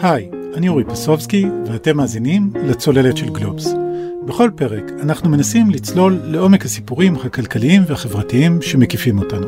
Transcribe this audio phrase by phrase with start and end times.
[0.00, 3.68] היי, אני אורי פסובסקי, ואתם מאזינים לצוללת של גלובס.
[4.26, 9.46] בכל פרק אנחנו מנסים לצלול לעומק הסיפורים הכלכליים והחברתיים שמקיפים אותנו.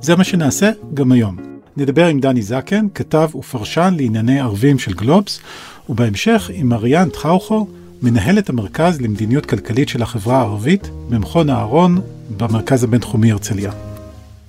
[0.00, 1.36] זה מה שנעשה גם היום.
[1.76, 5.40] נדבר עם דני זקן, כתב ופרשן לענייני ערבים של גלובס,
[5.88, 7.66] ובהמשך עם אריאן טחאוכו,
[8.02, 12.00] מנהלת המרכז למדיניות כלכלית של החברה הערבית במכון אהרון
[12.36, 13.72] במרכז הבינתחומי הרצליה.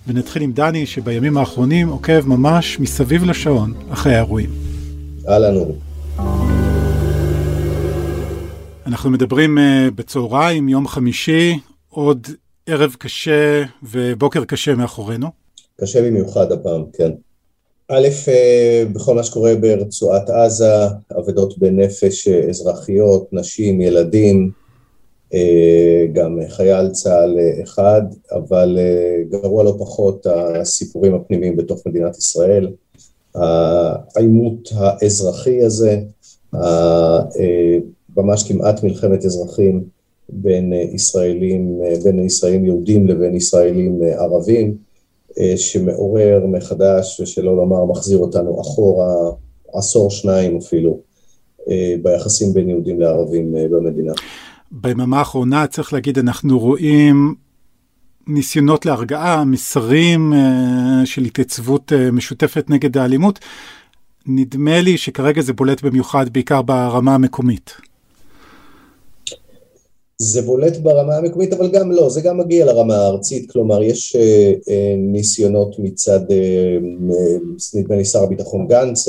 [0.07, 4.62] ונתחיל עם דני שבימים האחרונים עוקב ממש מסביב לשעון אחרי האירועים.
[5.27, 5.73] אהלן אורי.
[8.85, 9.61] אנחנו מדברים uh,
[9.95, 11.59] בצהריים, יום חמישי,
[11.89, 12.27] עוד
[12.65, 15.27] ערב קשה ובוקר קשה מאחורינו.
[15.81, 17.11] קשה במיוחד הפעם, כן.
[17.87, 20.85] א', אה, בכל מה שקורה ברצועת עזה,
[21.19, 24.51] אבדות בנפש אה, אזרחיות, נשים, ילדים,
[26.13, 28.01] גם חייל צה"ל אחד,
[28.31, 28.77] אבל
[29.29, 32.67] גרוע לא פחות הסיפורים הפנימיים בתוך מדינת ישראל.
[33.35, 35.99] העימות האזרחי הזה,
[38.17, 39.83] ממש כמעט מלחמת אזרחים
[40.29, 44.77] בין ישראלים, בין ישראלים יהודים לבין ישראלים ערבים,
[45.55, 49.13] שמעורר מחדש, ושלא לומר מחזיר אותנו אחורה
[49.73, 50.99] עשור שניים אפילו,
[52.01, 54.13] ביחסים בין יהודים לערבים במדינה.
[54.71, 57.35] ביממה האחרונה צריך להגיד אנחנו רואים
[58.27, 63.39] ניסיונות להרגעה, מסרים uh, של התייצבות uh, משותפת נגד האלימות.
[64.27, 67.71] נדמה לי שכרגע זה בולט במיוחד בעיקר ברמה המקומית.
[70.17, 74.19] זה בולט ברמה המקומית, אבל גם לא, זה גם מגיע לרמה הארצית, כלומר יש uh,
[74.59, 76.19] uh, ניסיונות מצד,
[77.73, 79.07] נדמה לי שר הביטחון גנץ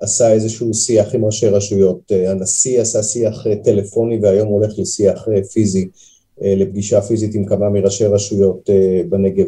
[0.00, 6.15] עשה איזשהו שיח עם ראשי רשויות, הנשיא עשה שיח טלפוני והיום הולך לשיח פיזי אה,
[6.40, 9.46] לפגישה פיזית עם כמה מראשי רשויות אה, בנגב.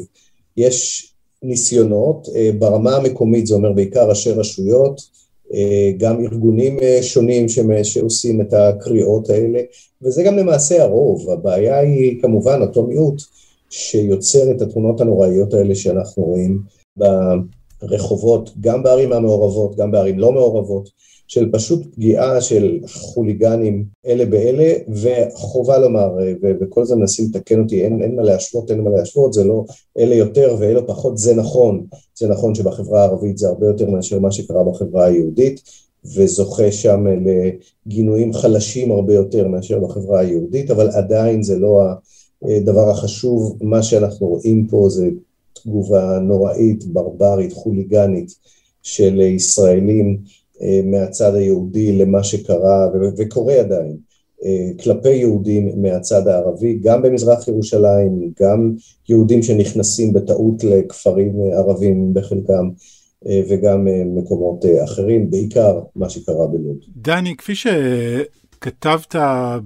[0.56, 1.08] יש
[1.42, 5.18] ניסיונות, אה, ברמה המקומית זה אומר בעיקר ראשי רשויות,
[5.98, 7.46] גם ארגונים שונים
[7.82, 9.60] שעושים את הקריאות האלה,
[10.02, 13.22] וזה גם למעשה הרוב, הבעיה היא כמובן אותו מיעוט
[13.70, 16.62] שיוצר את התמונות הנוראיות האלה שאנחנו רואים
[17.82, 20.88] ברחובות, גם בערים המעורבות, גם בערים לא מעורבות,
[21.28, 26.10] של פשוט פגיעה של חוליגנים אלה באלה, וחובה לומר,
[26.60, 29.64] וכל זה מנסים לתקן אותי, אין, אין מה להשוות, אין מה להשוות, זה לא
[29.98, 34.32] אלה יותר ואלה פחות, זה נכון, זה נכון שבחברה הערבית זה הרבה יותר מאשר מה
[34.32, 35.62] שקרה בחברה היהודית,
[36.04, 37.04] וזוכה שם
[37.86, 41.80] לגינויים חלשים הרבה יותר מאשר בחברה היהודית, אבל עדיין זה לא
[42.42, 45.08] הדבר החשוב, מה שאנחנו רואים פה זה
[45.52, 48.34] תגובה נוראית, ברברית, חוליגנית
[48.82, 50.32] של ישראלים אה,
[50.84, 52.88] מהצד היהודי למה שקרה
[53.18, 53.96] וקורה עדיין
[54.44, 58.74] אה, כלפי יהודים מהצד הערבי, גם במזרח ירושלים, גם
[59.08, 62.68] יהודים שנכנסים בטעות לכפרים ערבים בחלקם
[63.28, 63.86] אה, וגם
[64.16, 66.76] מקומות אחרים, בעיקר מה שקרה בלוד.
[66.96, 67.66] דני, כפי ש...
[68.60, 69.14] כתבת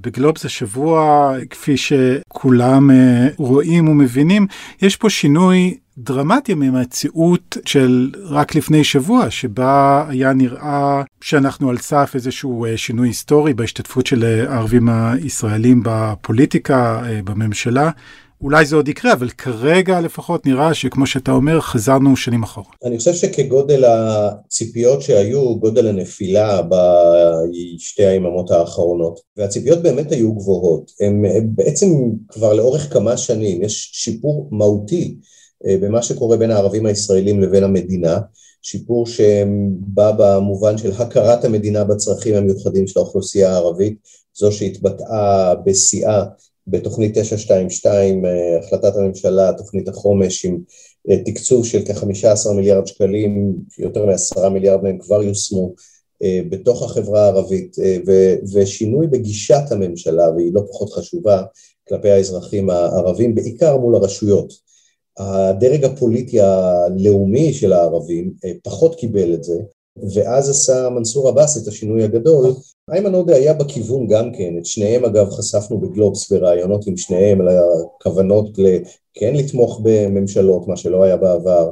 [0.01, 2.91] בגלובס השבוע, כפי שכולם
[3.39, 4.47] רואים ומבינים,
[4.83, 12.11] יש פה שינוי דרמטי ממציאות של רק לפני שבוע, שבה היה נראה שאנחנו על סף
[12.15, 17.91] איזשהו אה, שינוי היסטורי בהשתתפות של אה, הערבים הישראלים בפוליטיקה, אה, בממשלה.
[18.41, 22.67] אולי זה עוד יקרה, אבל כרגע לפחות נראה שכמו שאתה אומר, חזרנו שנים אחורה.
[22.85, 30.91] אני חושב שכגודל הציפיות שהיו, גודל הנפילה בשתי היממות האחרונות, והציפיות באמת היו גבוהות.
[31.01, 31.23] הם
[31.55, 31.87] בעצם
[32.29, 35.17] כבר לאורך כמה שנים, יש שיפור מהותי
[35.65, 38.19] במה שקורה בין הערבים הישראלים לבין המדינה,
[38.63, 43.99] שיפור שבא במובן של הכרת המדינה בצרכים המיוחדים של האוכלוסייה הערבית,
[44.35, 46.25] זו שהתבטאה בשיאה
[46.67, 50.59] בתוכנית 922, אה, החלטת הממשלה, תוכנית החומש עם
[51.11, 55.75] אה, תקצוב של כ-15 מיליארד שקלים, יותר מ-10 מיליארד מהם כבר יושמו
[56.51, 57.77] בתוך החברה הערבית,
[58.55, 61.43] ושינוי בגישת הממשלה, והיא לא פחות חשובה,
[61.89, 64.53] כלפי האזרחים הערבים, בעיקר מול הרשויות.
[65.19, 69.61] הדרג הפוליטי הלאומי של הערבים אה, פחות קיבל את זה,
[70.15, 72.55] ואז עשה מנסור עבאס את השינוי הגדול.
[72.91, 77.49] איימן עודה היה בכיוון גם כן, את שניהם אגב חשפנו בגלובס בראיונות עם שניהם על
[77.49, 78.59] הכוונות
[79.15, 81.71] כן לתמוך בממשלות, מה שלא היה בעבר,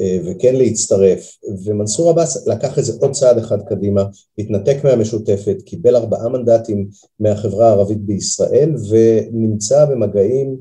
[0.00, 4.04] אה, וכן להצטרף, ומנסור עבאס לקח איזה עוד צעד אחד קדימה,
[4.38, 6.88] התנתק מהמשותפת, קיבל ארבעה מנדטים
[7.20, 10.56] מהחברה הערבית בישראל ונמצא במגעים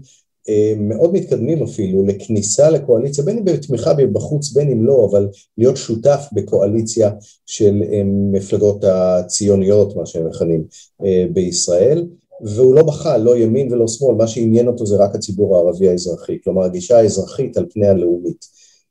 [0.77, 5.27] מאוד מתקדמים אפילו לכניסה לקואליציה, בין אם בתמיכה בחוץ, בין אם לא, אבל
[5.57, 7.11] להיות שותף בקואליציה
[7.45, 10.63] של אה, מפלגות הציוניות, מה שהם מכנים,
[11.05, 12.07] אה, בישראל,
[12.41, 16.37] והוא לא בכה, לא ימין ולא שמאל, מה שעניין אותו זה רק הציבור הערבי האזרחי,
[16.43, 18.45] כלומר הגישה האזרחית על פני הלאומית.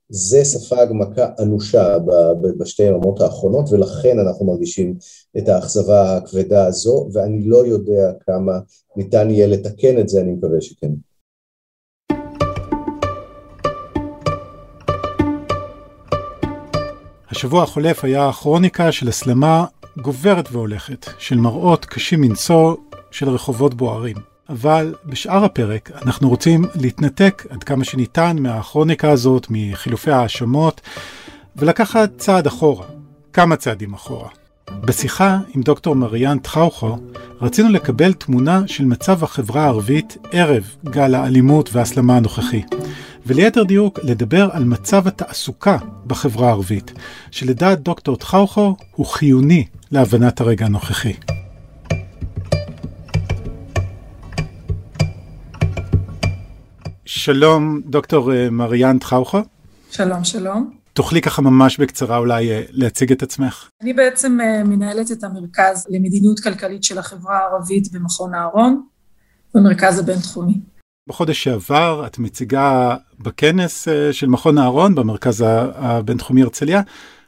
[0.08, 1.98] זה ספג מכה אנושה
[2.58, 4.94] בשתי הרמות האחרונות ולכן אנחנו מרגישים
[5.38, 8.58] את האכזבה הכבדה הזו ואני לא יודע כמה
[8.96, 10.90] ניתן יהיה לתקן את זה, אני מקווה שכן.
[17.30, 19.64] השבוע החולף היה כרוניקה של הסלמה
[19.96, 22.74] גוברת והולכת, של מראות קשים מנשוא
[23.10, 24.16] של רחובות בוערים.
[24.48, 30.80] אבל בשאר הפרק אנחנו רוצים להתנתק עד כמה שניתן מהכרוניקה הזאת, מחילופי ההאשמות,
[31.56, 32.86] ולקחת צעד אחורה,
[33.32, 34.28] כמה צעדים אחורה.
[34.80, 36.98] בשיחה עם דוקטור מריאן טחאוכו
[37.40, 42.62] רצינו לקבל תמונה של מצב החברה הערבית ערב גל האלימות וההסלמה הנוכחי.
[43.26, 45.76] וליתר דיוק, לדבר על מצב התעסוקה
[46.06, 46.92] בחברה הערבית,
[47.30, 51.12] שלדעת דוקטור טחאוכו הוא חיוני להבנת הרגע הנוכחי.
[57.04, 59.40] שלום, דוקטור אה, מריאן טחאוכו.
[59.90, 60.70] שלום, שלום.
[60.92, 63.68] תוכלי ככה ממש בקצרה אולי אה, להציג את עצמך?
[63.82, 68.82] אני בעצם אה, מנהלת את המרכז למדיניות כלכלית של החברה הערבית במכון אהרון,
[69.54, 70.60] במרכז הבינתחומי.
[71.08, 75.44] בחודש שעבר את מציגה בכנס של מכון אהרון במרכז
[75.74, 76.82] הבינתחומי הרצליה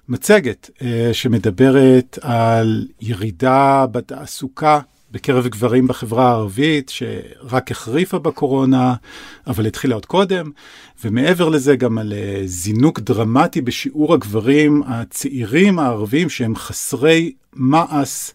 [0.08, 0.70] מצגת
[1.12, 4.80] שמדברת על ירידה בתעסוקה
[5.12, 8.94] בקרב גברים בחברה הערבית, שרק החריפה בקורונה,
[9.46, 10.50] אבל התחילה עוד קודם,
[11.04, 18.30] ומעבר לזה גם על אה, זינוק דרמטי בשיעור הגברים הצעירים הערבים שהם חסרי מעש.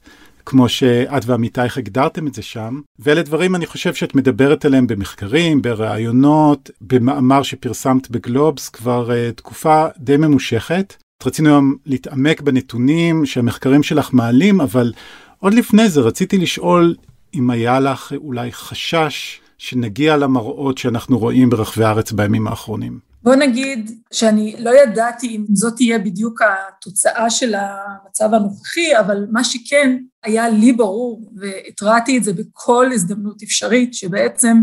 [0.49, 5.61] כמו שאת ועמיתייך הגדרתם את זה שם, ואלה דברים אני חושב שאת מדברת עליהם במחקרים,
[5.61, 10.95] בראיונות, במאמר שפרסמת בגלובס כבר uh, תקופה די ממושכת.
[11.25, 14.93] רצינו היום להתעמק בנתונים שהמחקרים שלך מעלים, אבל
[15.39, 16.95] עוד לפני זה רציתי לשאול
[17.33, 23.06] אם היה לך אולי חשש שנגיע למראות שאנחנו רואים ברחבי הארץ בימים האחרונים.
[23.23, 29.43] בוא נגיד שאני לא ידעתי אם זאת תהיה בדיוק התוצאה של המצב הנוכחי, אבל מה
[29.43, 34.57] שכן היה לי ברור, והתרעתי את זה בכל הזדמנות אפשרית, שבעצם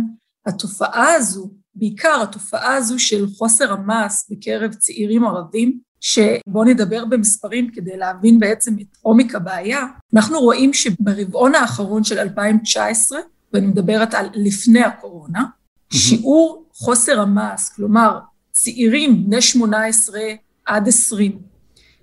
[0.47, 7.97] התופעה הזו, בעיקר התופעה הזו של חוסר המעש בקרב צעירים ערבים, שבואו נדבר במספרים כדי
[7.97, 13.19] להבין בעצם את עומק הבעיה, אנחנו רואים שברבעון האחרון של 2019,
[13.53, 15.45] ואני מדברת על לפני הקורונה,
[15.93, 18.19] שיעור חוסר המעש, כלומר
[18.56, 20.21] צעירים בני 18
[20.65, 21.39] עד 20,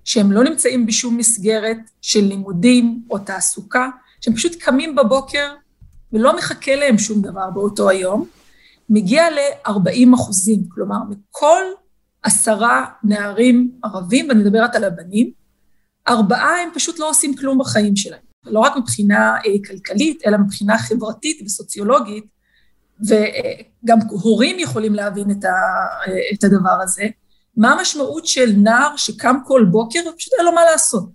[0.04, 3.90] שהם לא נמצאים בשום מסגרת של לימודים או תעסוקה,
[4.22, 5.54] שהם פשוט קמים בבוקר
[6.14, 8.28] ולא מחכה להם שום דבר באותו היום,
[8.90, 11.64] מגיע ל-40 אחוזים, כלומר מכל
[12.24, 15.32] עשרה נערים ערבים, ואני מדברת על הבנים,
[16.08, 20.78] ארבעה הם פשוט לא עושים כלום בחיים שלהם, לא רק מבחינה אה, כלכלית, אלא מבחינה
[20.78, 22.26] חברתית וסוציולוגית,
[23.08, 25.52] וגם הורים יכולים להבין את, ה,
[26.34, 27.04] את הדבר הזה,
[27.58, 31.10] מה המשמעות של נער שקם כל בוקר ופשוט אין לו מה לעשות.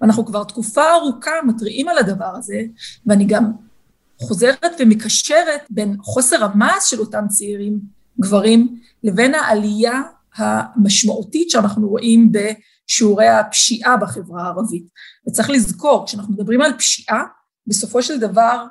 [0.00, 2.62] ואנחנו כבר תקופה ארוכה מתריעים על הדבר הזה,
[3.06, 3.52] ואני גם
[4.20, 7.80] חוזרת ומקשרת בין חוסר המעש של אותם צעירים,
[8.20, 10.02] גברים, לבין העלייה
[10.36, 14.86] המשמעותית שאנחנו רואים בשיעורי הפשיעה בחברה הערבית.
[15.28, 17.22] וצריך לזכור, כשאנחנו מדברים על פשיעה,
[17.66, 18.64] בסופו של דבר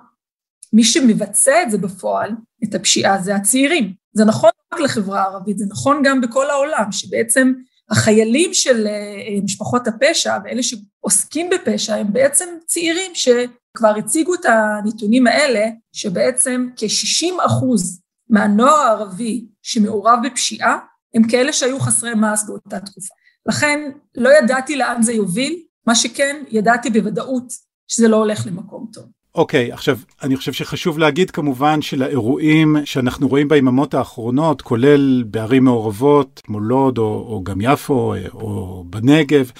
[0.75, 2.31] מי שמבצע את זה בפועל,
[2.63, 3.93] את הפשיעה, זה הצעירים.
[4.13, 7.53] זה נכון רק לחברה הערבית, זה נכון גם בכל העולם, שבעצם
[7.89, 15.27] החיילים של אה, משפחות הפשע ואלה שעוסקים בפשע הם בעצם צעירים שכבר הציגו את הנתונים
[15.27, 20.77] האלה, שבעצם כ-60 אחוז מהנוער הערבי שמעורב בפשיעה
[21.15, 23.13] הם כאלה שהיו חסרי מעש באותה תקופה.
[23.49, 27.53] לכן לא ידעתי לאן זה יוביל, מה שכן, ידעתי בוודאות
[27.87, 29.14] שזה לא הולך למקום טוב.
[29.35, 35.63] אוקיי, okay, עכשיו, אני חושב שחשוב להגיד כמובן שלאירועים שאנחנו רואים ביממות האחרונות, כולל בערים
[35.63, 39.51] מעורבות, כמו לוד או, או גם יפו או בנגב,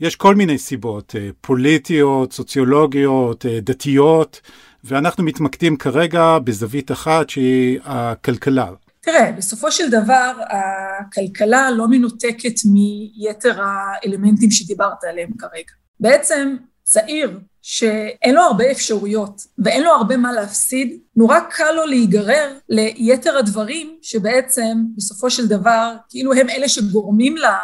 [0.00, 4.40] יש כל מיני סיבות, אה, פוליטיות, סוציולוגיות, אה, דתיות,
[4.84, 8.68] ואנחנו מתמקדים כרגע בזווית אחת שהיא הכלכלה.
[9.00, 15.72] תראה, בסופו של דבר הכלכלה לא מנותקת מיתר האלמנטים שדיברת עליהם כרגע.
[16.00, 22.58] בעצם צעיר שאין לו הרבה אפשרויות ואין לו הרבה מה להפסיד, נורא קל לו להיגרר
[22.68, 27.58] ליתר הדברים שבעצם בסופו של דבר כאילו הם אלה שגורמים אה,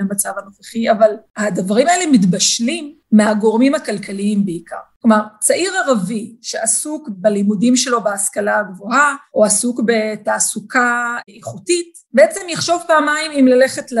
[0.00, 4.76] למצב הנוכחי, אבל הדברים האלה מתבשלים מהגורמים הכלכליים בעיקר.
[5.02, 13.32] כלומר, צעיר ערבי שעסוק בלימודים שלו בהשכלה הגבוהה, או עסוק בתעסוקה איכותית, בעצם יחשוב פעמיים
[13.32, 13.92] אם ללכת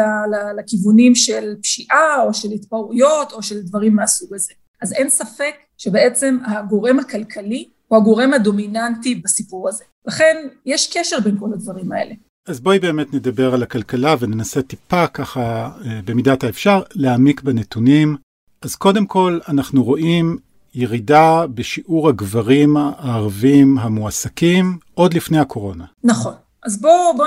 [0.58, 4.52] לכיוונים של פשיעה, או של התפרעויות, או של דברים מהסוג הזה.
[4.84, 9.84] אז אין ספק שבעצם הגורם הכלכלי הוא הגורם הדומיננטי בסיפור הזה.
[10.06, 10.36] לכן
[10.66, 12.14] יש קשר בין כל הדברים האלה.
[12.48, 18.16] אז בואי באמת נדבר על הכלכלה וננסה טיפה ככה אה, במידת האפשר להעמיק בנתונים.
[18.62, 20.38] אז קודם כל אנחנו רואים
[20.74, 25.84] ירידה בשיעור הגברים הערבים המועסקים עוד לפני הקורונה.
[26.04, 26.34] נכון.
[26.64, 27.26] אז בואו בוא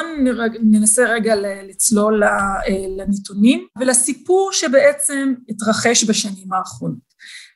[0.64, 1.34] ננסה רגע
[1.70, 2.30] לצלול אה,
[2.98, 7.07] לנתונים ולסיפור שבעצם התרחש בשנים האחרונות.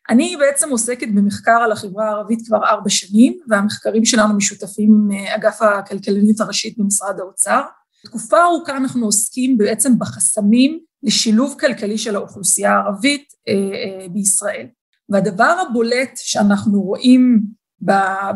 [0.10, 5.36] אני בעצם עוסקת במחקר על החברה הערבית כבר ארבע שנים והמחקרים שלנו משותפים עם אה,
[5.36, 7.62] אגף הכלכלנית הראשית במשרד האוצר.
[8.06, 14.68] תקופה ארוכה אנחנו עוסקים בעצם בחסמים לשילוב כלכלי של האוכלוסייה הערבית אה, בישראל.
[15.10, 17.44] והדבר הבולט שאנחנו רואים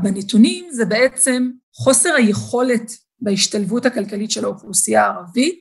[0.01, 5.59] בנתונים זה בעצם חוסר היכולת בהשתלבות הכלכלית של האוכלוסייה הערבית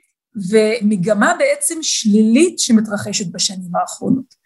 [0.51, 4.44] ומגמה בעצם שלילית שמתרחשת בשנים האחרונות.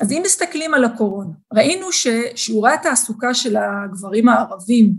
[0.00, 4.92] אז אם מסתכלים על הקורונה, ראינו ששיעורי התעסוקה של הגברים הערבים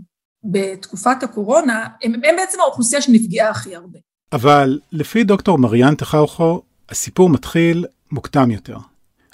[0.44, 3.98] בתקופת הקורונה הם, הם בעצם האוכלוסייה שנפגעה הכי הרבה.
[4.32, 8.76] אבל לפי דוקטור מריאן תחאוכו, הסיפור מתחיל מוקדם יותר.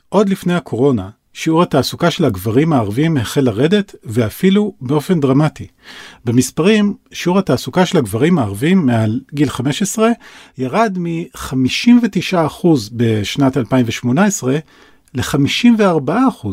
[0.09, 5.67] עוד לפני הקורונה, שיעור התעסוקה של הגברים הערבים החל לרדת, ואפילו באופן דרמטי.
[6.25, 10.09] במספרים, שיעור התעסוקה של הגברים הערבים מעל גיל 15
[10.59, 14.59] ירד מ-59% בשנת 2018
[15.15, 16.47] ל-54%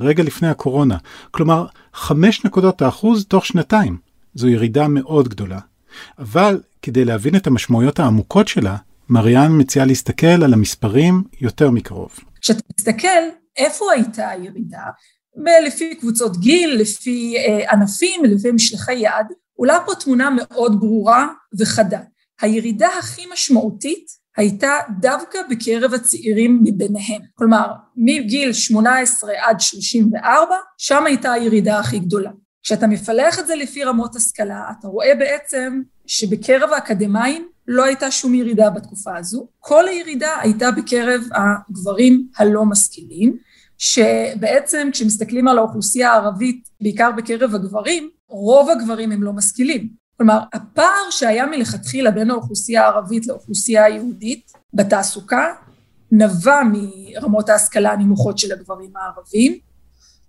[0.00, 0.96] רגע לפני הקורונה.
[1.30, 3.98] כלומר, 5 נקודות האחוז תוך שנתיים.
[4.34, 5.58] זו ירידה מאוד גדולה.
[6.18, 8.76] אבל כדי להבין את המשמעויות העמוקות שלה,
[9.08, 12.18] מריאן מציעה להסתכל על המספרים יותר מקרוב.
[12.40, 13.22] כשאתה מסתכל
[13.56, 14.82] איפה הייתה הירידה,
[15.66, 19.26] לפי קבוצות גיל, לפי אה, ענפים, לפי משלחי יד,
[19.56, 21.28] עולה פה תמונה מאוד ברורה
[21.58, 22.00] וחדה.
[22.40, 27.22] הירידה הכי משמעותית הייתה דווקא בקרב הצעירים מביניהם.
[27.34, 32.30] כלומר, מגיל 18 עד 34, שם הייתה הירידה הכי גדולה.
[32.62, 38.34] כשאתה מפלח את זה לפי רמות השכלה, אתה רואה בעצם שבקרב האקדמאים לא הייתה שום
[38.34, 39.48] ירידה בתקופה הזו.
[39.58, 43.36] כל הירידה הייתה בקרב הגברים הלא משכילים,
[43.78, 49.99] שבעצם כשמסתכלים על האוכלוסייה הערבית, בעיקר בקרב הגברים, רוב הגברים הם לא משכילים.
[50.20, 55.54] כלומר, הפער שהיה מלכתחילה בין האוכלוסייה הערבית לאוכלוסייה היהודית בתעסוקה,
[56.12, 59.58] נבע מרמות ההשכלה הנמוכות של הגברים הערבים,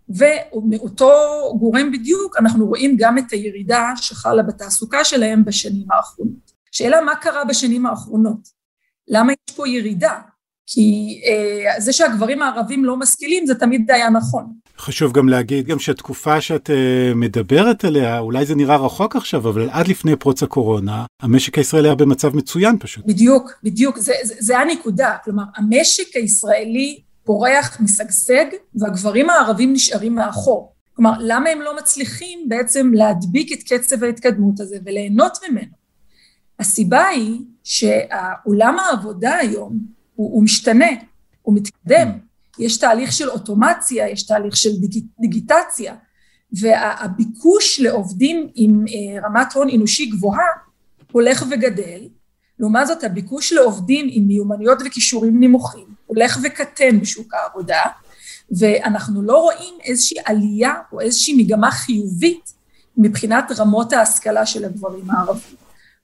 [0.10, 1.12] ומאותו
[1.60, 6.52] גורם בדיוק אנחנו רואים גם את הירידה שחלה בתעסוקה שלהם בשנים האחרונות.
[6.72, 8.48] שאלה מה קרה בשנים האחרונות?
[9.08, 10.20] למה יש פה ירידה?
[10.74, 14.54] כי אה, זה שהגברים הערבים לא משכילים זה תמיד היה נכון.
[14.78, 19.70] חשוב גם להגיד גם שהתקופה שאת אה, מדברת עליה, אולי זה נראה רחוק עכשיו, אבל
[19.72, 23.06] עד לפני פרוץ הקורונה, המשק הישראלי היה במצב מצוין פשוט.
[23.06, 25.16] בדיוק, בדיוק, זה, זה, זה הנקודה.
[25.24, 30.74] כלומר, המשק הישראלי פורח, משגשג, והגברים הערבים נשארים מאחור.
[30.94, 35.82] כלומר, למה הם לא מצליחים בעצם להדביק את קצב ההתקדמות הזה וליהנות ממנו?
[36.60, 40.89] הסיבה היא שעולם העבודה היום הוא, הוא משתנה,
[41.41, 42.10] הוא מתקדם,
[42.60, 45.96] יש תהליך של אוטומציה, יש תהליך של דיג, דיגיטציה,
[46.53, 50.48] והביקוש לעובדים עם אה, רמת הון אנושי גבוהה
[51.12, 52.08] הולך וגדל,
[52.60, 57.82] לעומת זאת הביקוש לעובדים עם מיומנויות וכישורים נמוכים הולך וקטן בשוק העבודה,
[58.58, 62.53] ואנחנו לא רואים איזושהי עלייה או איזושהי מגמה חיובית
[62.98, 65.56] מבחינת רמות ההשכלה של הגברים הערבים.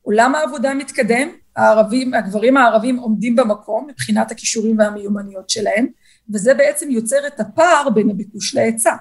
[0.02, 5.88] עולם העבודה מתקדם, הערבים, הגברים הערבים עומדים במקום מבחינת הכישורים והמיומנויות שלהם,
[6.34, 8.96] וזה בעצם יוצר את הפער בין הביקוש להיצע,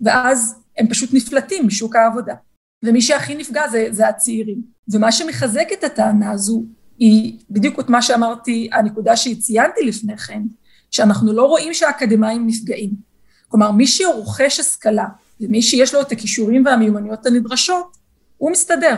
[0.00, 2.34] ואז הם פשוט נפלטים משוק העבודה.
[2.82, 4.62] ומי שהכי נפגע זה, זה הצעירים.
[4.92, 6.64] ומה שמחזק את הטענה הזו
[6.98, 10.42] היא בדיוק את מה שאמרתי, הנקודה שציינתי לפני כן,
[10.90, 12.90] שאנחנו לא רואים שהאקדמאים נפגעים.
[13.48, 15.06] כלומר, מי שרוכש השכלה
[15.40, 17.96] ומי שיש לו את הכישורים והמיומנויות הנדרשות,
[18.36, 18.96] הוא מסתדר.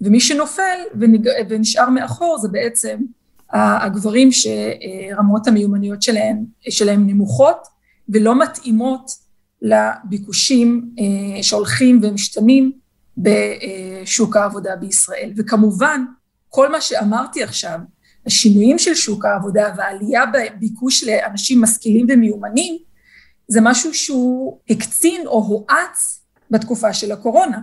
[0.00, 0.78] ומי שנופל
[1.48, 2.98] ונשאר מאחור זה בעצם
[3.52, 7.66] הגברים שרמות המיומנויות שלהם, שלהם נמוכות
[8.08, 9.10] ולא מתאימות
[9.62, 12.72] לביקושים אה, שהולכים ומשתנים
[13.18, 15.32] בשוק העבודה בישראל.
[15.36, 16.04] וכמובן,
[16.48, 17.78] כל מה שאמרתי עכשיו,
[18.26, 22.78] השינויים של שוק העבודה והעלייה בביקוש לאנשים משכילים ומיומנים,
[23.48, 27.60] זה משהו שהוא הקצין או הואץ בתקופה של הקורונה.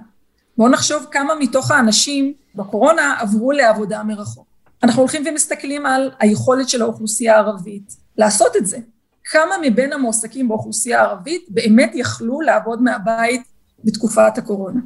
[0.58, 4.48] בואו נחשוב כמה מתוך האנשים בקורונה עברו לעבודה מרחוק.
[4.84, 8.78] אנחנו הולכים ומסתכלים על היכולת של האוכלוסייה הערבית לעשות את זה.
[9.24, 13.42] כמה מבין המועסקים באוכלוסייה הערבית באמת יכלו לעבוד מהבית
[13.84, 14.80] בתקופת הקורונה.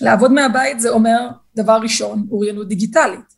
[0.00, 3.36] לעבוד מהבית זה אומר, דבר ראשון, אוריינות דיגיטלית.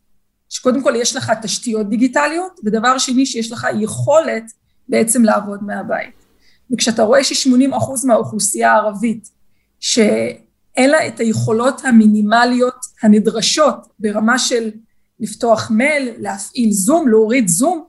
[0.49, 4.43] שקודם כל יש לך תשתיות דיגיטליות, ודבר שני שיש לך יכולת
[4.89, 6.15] בעצם לעבוד מהבית.
[6.71, 9.29] וכשאתה רואה ש-80% מהאוכלוסייה הערבית,
[9.79, 9.99] ש...
[10.77, 14.71] לה את היכולות המינימליות הנדרשות ברמה של
[15.19, 17.83] לפתוח מייל, להפעיל זום, להוריד זום,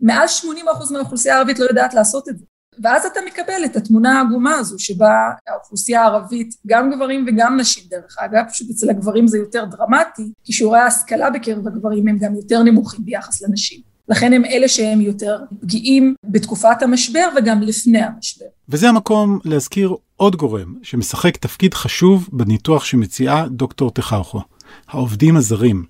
[0.00, 2.44] מעל 80% מהאוכלוסייה הערבית לא יודעת לעשות את זה.
[2.82, 8.16] ואז אתה מקבל את התמונה העגומה הזו שבה האוכלוסייה הערבית, גם גברים וגם נשים דרך
[8.18, 12.62] אגב, פשוט אצל הגברים זה יותר דרמטי, כי שיעורי ההשכלה בקרב הגברים הם גם יותר
[12.62, 13.80] נמוכים ביחס לנשים.
[14.08, 18.46] לכן הם אלה שהם יותר פגיעים בתקופת המשבר וגם לפני המשבר.
[18.68, 24.40] וזה המקום להזכיר עוד גורם שמשחק תפקיד חשוב בניתוח שמציעה דוקטור תחרחו,
[24.88, 25.84] העובדים הזרים.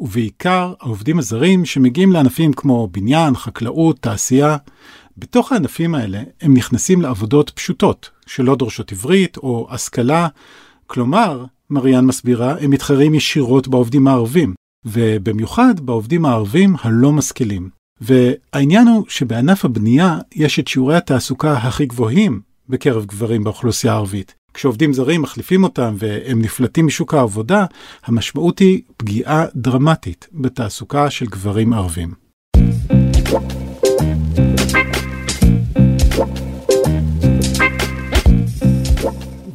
[0.00, 4.56] ובעיקר העובדים הזרים שמגיעים לענפים כמו בניין, חקלאות, תעשייה.
[5.16, 10.28] בתוך הענפים האלה הם נכנסים לעבודות פשוטות, שלא דורשות עברית או השכלה.
[10.86, 14.54] כלומר, מריאן מסבירה, הם מתחרים ישירות בעובדים הערבים,
[14.84, 17.70] ובמיוחד בעובדים הערבים הלא משכילים.
[18.00, 24.34] והעניין הוא שבענף הבנייה יש את שיעורי התעסוקה הכי גבוהים בקרב גברים באוכלוסייה הערבית.
[24.54, 27.64] כשעובדים זרים מחליפים אותם והם נפלטים משוק העבודה,
[28.04, 32.27] המשמעות היא פגיעה דרמטית בתעסוקה של גברים ערבים.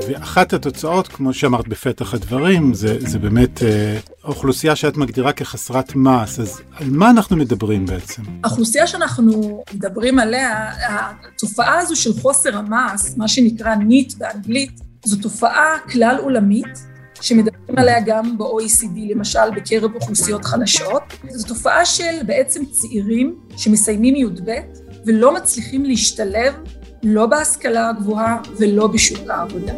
[0.08, 6.40] ואחת התוצאות, כמו שאמרת בפתח הדברים, זה, זה באמת אה, אוכלוסייה שאת מגדירה כחסרת מעש.
[6.40, 8.22] אז על מה אנחנו מדברים בעצם?
[8.44, 15.80] האוכלוסייה שאנחנו מדברים עליה, התופעה הזו של חוסר המעש, מה שנקרא ניט באנגלית, זו תופעה
[15.92, 16.80] כלל עולמית,
[17.22, 21.04] שמדברים עליה גם ב-OECD, למשל בקרב אוכלוסיות חלשות.
[21.30, 24.52] זו תופעה של בעצם צעירים שמסיימים י"ב
[25.06, 26.54] ולא מצליחים להשתלב
[27.04, 29.74] לא בהשכלה הגבוהה ולא בשוק העבודה.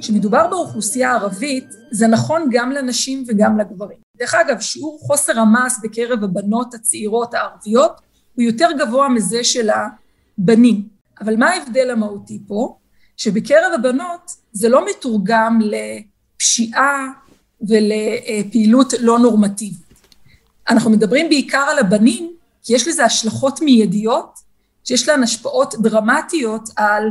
[0.00, 3.98] כשמדובר באוכלוסייה הערבית, זה נכון גם לנשים וגם לגברים.
[4.16, 7.92] דרך אגב, שיעור חוסר המעש בקרב הבנות הצעירות הערביות
[8.34, 9.70] הוא יותר גבוה מזה של
[10.38, 10.88] הבנים.
[11.20, 12.76] אבל מה ההבדל המהותי פה?
[13.16, 17.06] שבקרב הבנות זה לא מתורגם לפשיעה
[17.60, 19.88] ולפעילות לא נורמטיבית.
[20.68, 22.37] אנחנו מדברים בעיקר על הבנים,
[22.68, 24.38] כי יש לזה השלכות מיידיות,
[24.84, 27.10] שיש להן השפעות דרמטיות על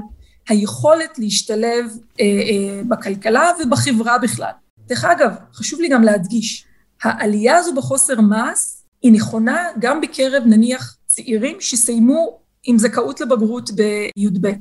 [0.49, 1.85] היכולת להשתלב
[2.19, 4.51] אה, אה, בכלכלה ובחברה בכלל.
[4.87, 6.65] דרך אגב, חשוב לי גם להדגיש,
[7.03, 14.51] העלייה הזו בחוסר מס היא נכונה גם בקרב נניח צעירים שסיימו עם זכאות לבגרות בי"ב.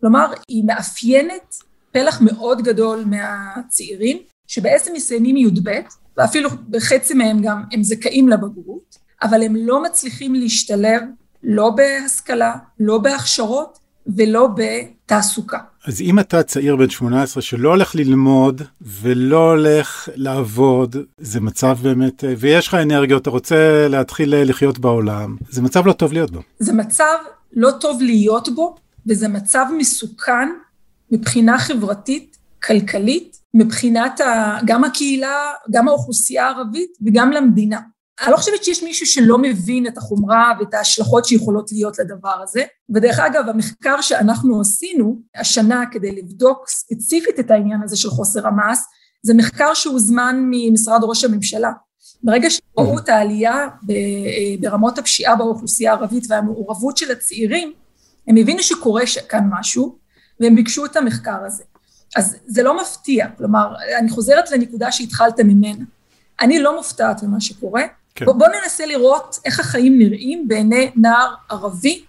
[0.00, 1.54] כלומר, היא מאפיינת
[1.92, 5.70] פלח מאוד גדול מהצעירים, שבעצם מסיימים י"ב,
[6.16, 11.02] ואפילו בחצי מהם גם הם זכאים לבגרות, אבל הם לא מצליחים להשתלב
[11.42, 15.58] לא בהשכלה, לא בהכשרות ולא בתעסוקה.
[15.86, 22.24] אז אם אתה צעיר בן 18 שלא הולך ללמוד ולא הולך לעבוד, זה מצב באמת,
[22.38, 26.40] ויש לך אנרגיות, אתה רוצה להתחיל לחיות בעולם, זה מצב לא טוב להיות בו.
[26.58, 27.16] זה מצב
[27.52, 30.48] לא טוב להיות בו, וזה מצב מסוכן
[31.10, 37.80] מבחינה חברתית, כלכלית, מבחינת ה, גם הקהילה, גם האוכלוסייה הערבית וגם למדינה.
[38.22, 42.62] אני לא חושבת שיש מישהו שלא מבין את החומרה ואת ההשלכות שיכולות להיות לדבר הזה.
[42.94, 48.78] ודרך אגב, המחקר שאנחנו עשינו השנה כדי לבדוק ספציפית את העניין הזה של חוסר המעש,
[49.22, 51.72] זה מחקר שהוזמן ממשרד ראש הממשלה.
[52.22, 53.68] ברגע שראו את העלייה
[54.60, 57.72] ברמות הפשיעה באוכלוסייה הערבית והמעורבות של הצעירים,
[58.28, 59.98] הם הבינו שקורה כאן משהו,
[60.40, 61.64] והם ביקשו את המחקר הזה.
[62.16, 65.84] אז זה לא מפתיע, כלומר, אני חוזרת לנקודה שהתחלת ממנה.
[66.40, 67.82] אני לא מופתעת ממה שקורה,
[68.14, 68.24] כן.
[68.24, 72.04] בואו ננסה לראות איך החיים נראים בעיני נער ערבי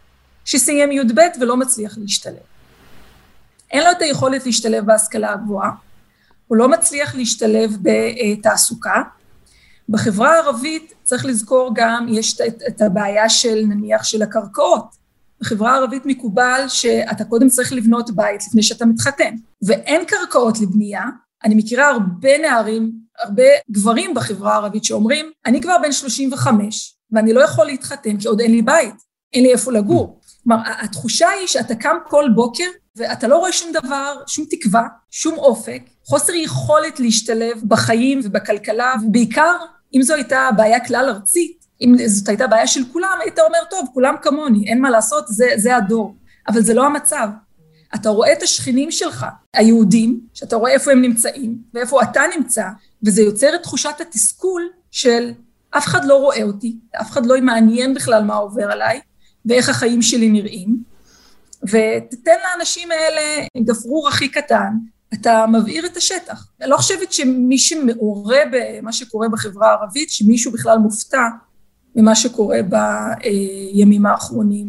[0.45, 2.43] שסיים י"ב ולא מצליח להשתלב.
[3.71, 5.71] אין לו את היכולת להשתלב בהשכלה הגבוהה,
[6.47, 9.01] הוא לא מצליח להשתלב בתעסוקה.
[9.89, 14.95] בחברה הערבית צריך לזכור גם, יש את, את הבעיה של נניח של הקרקעות.
[15.41, 21.03] בחברה הערבית מקובל שאתה קודם צריך לבנות בית לפני שאתה מתחתן, ואין קרקעות לבנייה.
[21.43, 27.41] אני מכירה הרבה נערים הרבה גברים בחברה הערבית שאומרים, אני כבר בן 35 ואני לא
[27.41, 28.95] יכול להתחתן כי עוד אין לי בית,
[29.33, 30.19] אין לי איפה לגור.
[30.43, 35.37] כלומר, התחושה היא שאתה קם כל בוקר ואתה לא רואה שום דבר, שום תקווה, שום
[35.37, 39.55] אופק, חוסר יכולת להשתלב בחיים ובכלכלה, ובעיקר
[39.93, 43.89] אם זו הייתה בעיה כלל ארצית, אם זאת הייתה בעיה של כולם, היית אומר, טוב,
[43.93, 46.15] כולם כמוני, אין מה לעשות, זה, זה הדור.
[46.47, 47.27] אבל זה לא המצב.
[47.95, 52.65] אתה רואה את השכנים שלך, היהודים, שאתה רואה איפה הם נמצאים ואיפה אתה נמצא,
[53.05, 55.31] וזה יוצר את תחושת התסכול של
[55.71, 58.99] אף אחד לא רואה אותי, אף אחד לא מעניין בכלל מה עובר עליי
[59.45, 60.77] ואיך החיים שלי נראים,
[61.63, 64.73] ותתן לאנשים האלה גפרור הכי קטן,
[65.13, 66.47] אתה מבעיר את השטח.
[66.61, 71.27] אני לא חושבת שמי שמעורה במה שקורה בחברה הערבית, שמישהו בכלל מופתע
[71.95, 74.67] ממה שקורה בימים האחרונים.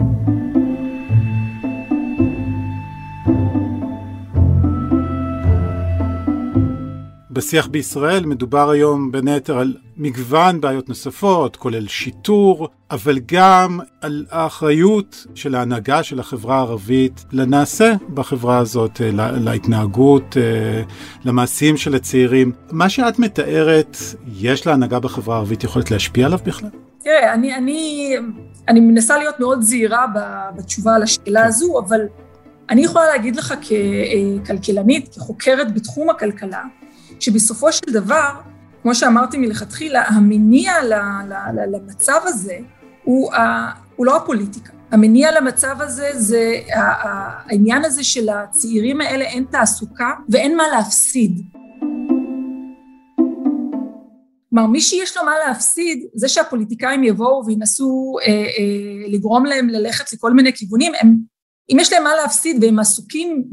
[7.36, 14.26] בשיח בישראל מדובר היום בין היתר על מגוון בעיות נוספות, כולל שיטור, אבל גם על
[14.30, 20.82] האחריות של ההנהגה של החברה הערבית לנעשה בחברה הזאת, לה, להתנהגות, אה,
[21.24, 22.52] למעשים של הצעירים.
[22.72, 23.96] מה שאת מתארת,
[24.26, 26.70] יש להנהגה בחברה הערבית יכולת להשפיע עליו בכלל?
[27.04, 28.12] תראה, אני, אני,
[28.68, 30.06] אני מנסה להיות מאוד זהירה
[30.56, 32.00] בתשובה על השאלה הזו, אבל
[32.70, 33.54] אני יכולה להגיד לך
[34.44, 36.62] ככלכלנית, כחוקרת בתחום הכלכלה,
[37.20, 38.30] שבסופו של דבר,
[38.82, 40.72] כמו שאמרתי מלכתחילה, המניע
[41.72, 42.56] למצב הזה
[43.04, 43.32] הוא,
[43.96, 44.72] הוא לא הפוליטיקה.
[44.90, 51.42] המניע למצב הזה זה העניין הזה של הצעירים האלה אין תעסוקה ואין מה להפסיד.
[54.50, 60.12] כלומר, מי שיש לו מה להפסיד, זה שהפוליטיקאים יבואו וינסו אה, אה, לגרום להם ללכת
[60.12, 61.16] לכל מיני כיוונים, הם,
[61.72, 63.44] אם יש להם מה להפסיד והם עסוקים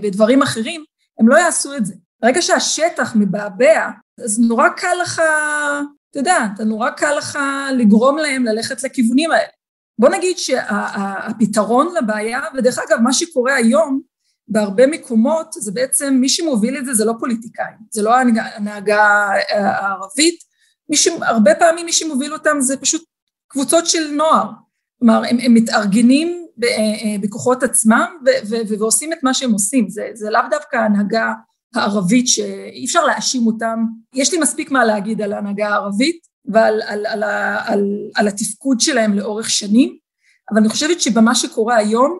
[0.00, 0.84] בדברים אחרים,
[1.20, 1.94] הם לא יעשו את זה.
[2.24, 3.90] ברגע שהשטח מבעבע,
[4.24, 5.22] אז נורא קל לך,
[6.10, 7.38] אתה יודע, אתה נורא קל לך
[7.72, 9.48] לגרום להם ללכת לכיוונים האלה.
[9.98, 14.00] בוא נגיד שהפתרון שה, לבעיה, ודרך אגב, מה שקורה היום
[14.48, 18.16] בהרבה מקומות, זה בעצם, מי שמוביל את זה זה לא פוליטיקאים, זה לא
[18.56, 20.38] הנהגה הערבית,
[20.88, 21.08] מי ש...
[21.20, 23.04] הרבה פעמים מי שמוביל אותם זה פשוט
[23.48, 24.50] קבוצות של נוער.
[24.98, 26.46] כלומר, הם, הם מתארגנים
[27.20, 31.32] בכוחות עצמם ו, ו, ועושים את מה שהם עושים, זה, זה לאו דווקא הנהגה
[31.76, 33.84] הערבית שאי אפשר להאשים אותם,
[34.14, 37.84] יש לי מספיק מה להגיד על ההנהגה הערבית ועל על, על, על, על,
[38.14, 39.96] על התפקוד שלהם לאורך שנים,
[40.50, 42.18] אבל אני חושבת שבמה שקורה היום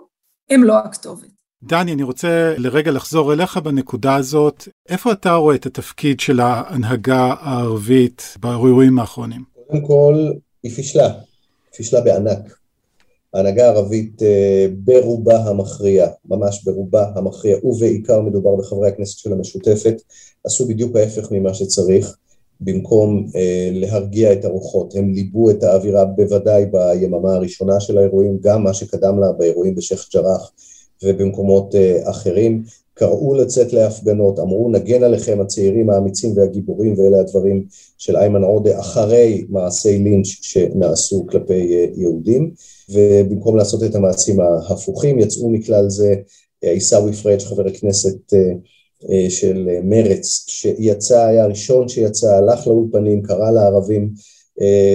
[0.50, 1.28] הם לא הכתובת.
[1.62, 4.68] דני, אני רוצה לרגע לחזור אליך בנקודה הזאת.
[4.88, 9.44] איפה אתה רואה את התפקיד של ההנהגה הערבית באירועים האחרונים?
[9.66, 10.14] קודם כל,
[10.62, 11.08] היא פישלה,
[11.76, 12.63] פישלה בענק.
[13.34, 20.02] ההנהגה הערבית אה, ברובה המכריע, ממש ברובה המכריע, ובעיקר מדובר בחברי הכנסת של המשותפת,
[20.44, 22.16] עשו בדיוק ההפך ממה שצריך,
[22.60, 28.64] במקום אה, להרגיע את הרוחות, הם ליבו את האווירה בוודאי ביממה הראשונה של האירועים, גם
[28.64, 30.52] מה שקדם לה באירועים בשייח' ג'ראח
[31.04, 32.62] ובמקומות אה, אחרים,
[32.94, 37.66] קראו לצאת להפגנות, אמרו נגן עליכם הצעירים האמיצים והגיבורים ואלה הדברים
[37.98, 42.50] של איימן עודה אחרי מעשי לינץ' שנעשו כלפי אה, יהודים.
[42.90, 46.14] ובמקום לעשות את המעשים ההפוכים יצאו מכלל זה
[46.64, 48.32] אה, עיסאווי פריג' חבר הכנסת
[49.28, 54.10] של מרץ שיצא, היה הראשון שיצא, הלך לאולפנים, קרא לערבים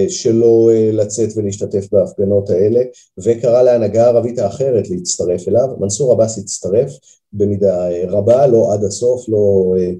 [0.08, 2.80] שלא לצאת ולהשתתף בהפגנות האלה
[3.24, 6.90] וקרא להנהגה הערבית האחרת להצטרף אליו, מנסור עבאס הצטרף
[7.32, 9.92] במידה רבה, לא עד הסוף, לא אה,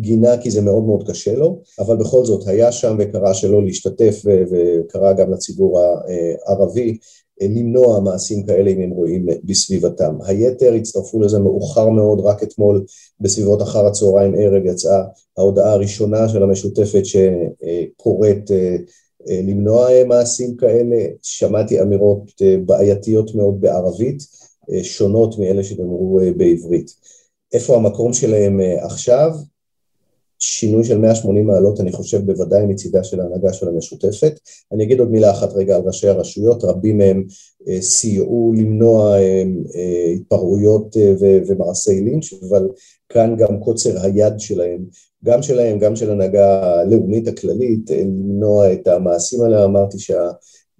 [0.00, 4.22] גינה כי זה מאוד מאוד קשה לו, אבל בכל זאת היה שם וקרא שלא להשתתף
[4.24, 6.98] וקרא גם לציבור הערבי
[7.42, 10.14] אה, למנוע מעשים כאלה אם הם רואים בסביבתם.
[10.24, 12.84] היתר הצטרפו לזה מאוחר מאוד, רק אתמול
[13.20, 15.02] בסביבות אחר הצהריים ערב יצאה
[15.38, 18.76] ההודעה הראשונה של המשותפת שקוראת אה,
[19.28, 22.32] למנוע מעשים כאלה, שמעתי אמירות
[22.66, 24.41] בעייתיות מאוד בערבית אה,
[24.82, 26.90] שונות מאלה שגמרו אה, בעברית.
[27.52, 29.30] איפה המקום שלהם אה, עכשיו?
[30.38, 34.40] שינוי של 180 מעלות, אני חושב, בוודאי מצידה של ההנהגה של המשותפת.
[34.72, 37.24] אני אגיד עוד מילה אחת רגע על ראשי הרשויות, רבים מהם
[37.80, 39.16] סייעו למנוע
[40.16, 42.68] התפרעויות ומעשי לינץ', אבל
[43.08, 44.84] כאן גם קוצר היד שלהם,
[45.24, 49.64] גם שלהם, גם של הנהגה הלאומית הכללית, למנוע את המעשים האלה.
[49.64, 50.28] אמרתי שה...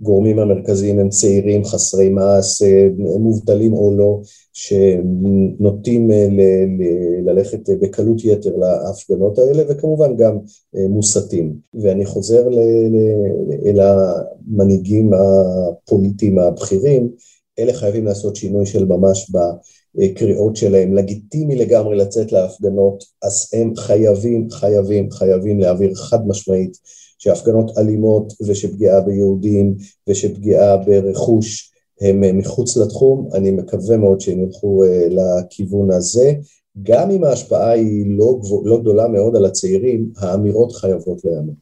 [0.03, 2.88] הגורמים המרכזיים הם צעירים, חסרי מעש, אה,
[3.19, 4.21] מובטלים או לא,
[4.53, 6.27] שנוטים אה,
[7.25, 10.38] ללכת אה, בקלות יתר להפגנות האלה, וכמובן גם
[10.88, 11.55] מוסתים.
[11.75, 12.49] ואני חוזר
[13.67, 17.09] אל המנהיגים הפוליטיים הבכירים,
[17.59, 19.31] אלה חייבים לעשות שינוי של ממש
[19.95, 20.95] בקריאות שלהם.
[20.95, 26.77] לגיטימי לגמרי לצאת להפגנות, אז הם חייבים, חייבים, חייבים להעביר חד משמעית
[27.23, 29.75] שהפגנות אלימות ושפגיעה ביהודים
[30.09, 36.33] ושפגיעה ברכוש הם אה, מחוץ לתחום, אני מקווה מאוד שהם ילכו אה, לכיוון הזה.
[36.83, 41.53] גם אם ההשפעה היא לא, לא גדולה מאוד על הצעירים, האמירות חייבות להיאמר.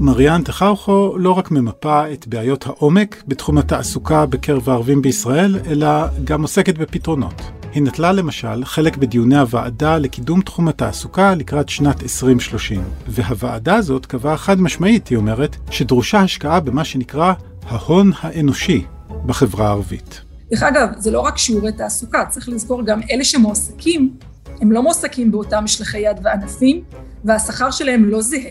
[0.00, 5.88] מריאן תחרחו לא רק ממפה את בעיות העומק בתחום התעסוקה בקרב הערבים בישראל, אלא
[6.24, 7.57] גם עוסקת בפתרונות.
[7.78, 14.36] היא נטלה למשל חלק בדיוני הוועדה לקידום תחום התעסוקה לקראת שנת 2030, והוועדה הזאת קבעה
[14.36, 18.84] חד משמעית, היא אומרת, שדרושה השקעה במה שנקרא ההון האנושי
[19.26, 20.20] בחברה הערבית.
[20.50, 24.16] דרך אגב, זה לא רק שיעורי תעסוקה, צריך לזכור גם אלה שמועסקים,
[24.60, 26.84] הם לא מועסקים באותם משלחי יד וענפים,
[27.24, 28.50] והשכר שלהם לא זהה.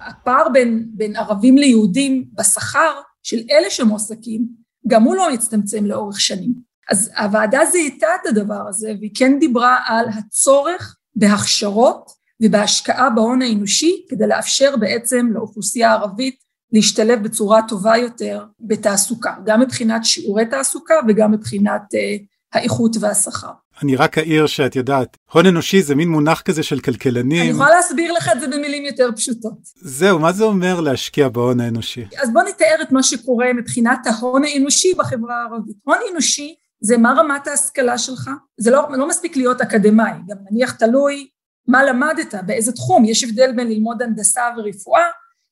[0.00, 4.46] הפער בין, בין ערבים ליהודים בשכר של אלה שמועסקים
[4.86, 6.65] גם הוא לא מצטמצם לאורך שנים.
[6.90, 12.10] אז הוועדה זיהתה את הדבר הזה והיא כן דיברה על הצורך בהכשרות
[12.42, 16.36] ובהשקעה בהון האנושי כדי לאפשר בעצם לאוכלוסייה הערבית
[16.72, 23.50] להשתלב בצורה טובה יותר בתעסוקה, גם מבחינת שיעורי תעסוקה וגם מבחינת uh, האיכות והשכר.
[23.82, 27.42] אני רק אעיר שאת יודעת, הון אנושי זה מין מונח כזה של כלכלנים.
[27.42, 29.58] אני יכולה להסביר לך את זה במילים יותר פשוטות.
[29.74, 32.04] זהו, מה זה אומר להשקיע בהון האנושי?
[32.22, 35.76] אז בוא נתאר את מה שקורה מבחינת ההון האנושי בחברה הערבית.
[35.84, 36.54] הון אנושי
[36.86, 41.28] זה מה רמת ההשכלה שלך, זה לא, לא מספיק להיות אקדמאי, גם נניח תלוי
[41.68, 45.02] מה למדת, באיזה תחום, יש הבדל בין ללמוד הנדסה ורפואה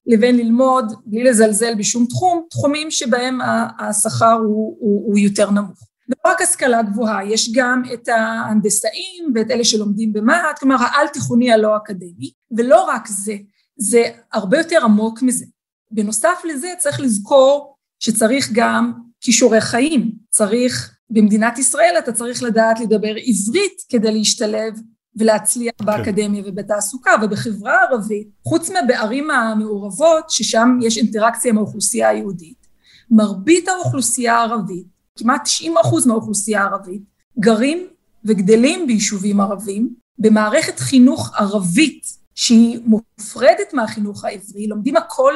[0.07, 3.39] לבין ללמוד, בלי לזלזל בשום תחום, תחומים שבהם
[3.79, 5.89] השכר הוא, הוא, הוא יותר נמוך.
[6.09, 11.53] לא רק השכלה גבוהה, יש גם את ההנדסאים ואת אלה שלומדים במה"ט, כלומר העל תיכוני
[11.53, 13.35] הלא אקדמי, ולא רק זה,
[13.77, 15.45] זה הרבה יותר עמוק מזה.
[15.91, 23.15] בנוסף לזה צריך לזכור שצריך גם כישורי חיים, צריך, במדינת ישראל אתה צריך לדעת לדבר
[23.27, 24.75] עברית כדי להשתלב
[25.17, 25.73] ולהצליח.
[25.79, 25.85] כן.
[25.85, 32.67] באקדמיה ובתעסוקה ובחברה הערבית, חוץ מבערים המעורבות ששם יש אינטראקציה עם האוכלוסייה היהודית,
[33.11, 34.87] מרבית האוכלוסייה הערבית
[35.19, 37.03] כמעט 90 אחוז מהאוכלוסייה הערבית,
[37.39, 37.87] גרים
[38.25, 45.35] וגדלים ביישובים ערבים, במערכת חינוך ערבית שהיא מופרדת מהחינוך העברי, לומדים הכל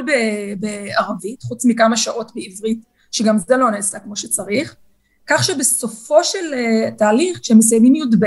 [0.60, 4.76] בערבית, חוץ מכמה שעות בעברית, שגם זה לא נעשה כמו שצריך,
[5.28, 8.26] כך שבסופו של אה, תהליך, כשהם מסיימים י"ב,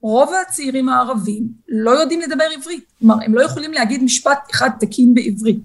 [0.00, 5.14] רוב הצעירים הערבים לא יודעים לדבר עברית, כלומר הם לא יכולים להגיד משפט אחד תקין
[5.14, 5.60] בעברית,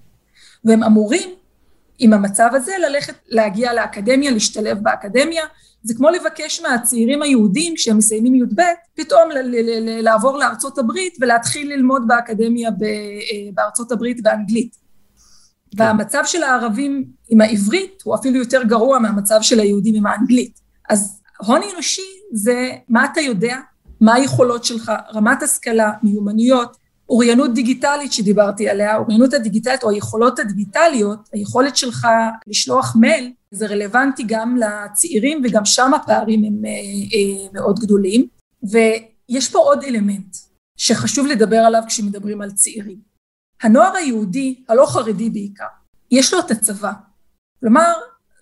[0.65, 1.29] והם אמורים
[1.99, 5.43] עם המצב הזה ללכת, להגיע לאקדמיה, להשתלב באקדמיה,
[5.83, 8.61] זה כמו לבקש מהצעירים היהודים כשהם מסיימים י"ב,
[8.95, 9.29] פתאום
[10.01, 14.81] לעבור לארצות הברית ולהתחיל ללמוד באקדמיה אה, בארצות הברית באנגלית.
[15.75, 20.60] והמצב של הערבים עם העברית הוא אפילו יותר גרוע מהמצב של היהודים עם האנגלית.
[20.91, 23.57] אז הון אנושי זה מה אתה יודע,
[24.01, 26.77] מה היכולות שלך, רמת השכלה, מיומנויות,
[27.09, 32.07] אוריינות דיגיטלית שדיברתי עליה, אוריינות הדיגיטלית או היכולות הדיגיטליות, היכולת שלך
[32.47, 38.27] לשלוח מייל, זה רלוונטי גם לצעירים וגם שם הפערים הם אה, אה, מאוד גדולים.
[38.63, 40.37] ויש פה עוד אלמנט
[40.77, 42.97] שחשוב לדבר עליו כשמדברים על צעירים.
[43.61, 45.65] הנוער היהודי, הלא חרדי בעיקר,
[46.11, 46.91] יש לו את הצבא.
[47.59, 47.93] כלומר,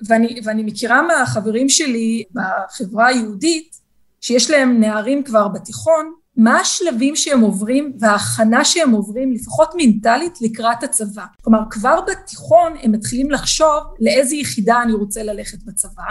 [0.08, 3.80] ואני, ואני מכירה מהחברים שלי בחברה היהודית,
[4.22, 10.84] שיש להם נערים כבר בתיכון, מה השלבים שהם עוברים וההכנה שהם עוברים, לפחות מנטלית, לקראת
[10.84, 11.26] הצבא.
[11.42, 16.04] כלומר, כבר בתיכון הם מתחילים לחשוב לאיזה יחידה אני רוצה ללכת בצבא,